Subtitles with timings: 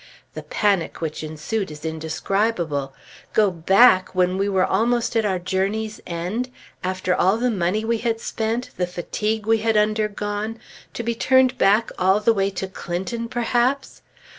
[0.33, 2.91] The panic which ensued is indescribable.
[3.33, 6.49] Go back when we were almost at our journey's end,
[6.83, 10.57] after all the money we had spent, the fatigue we had undergone,
[10.95, 14.01] to be turned back all the way to Clinton, perhaps!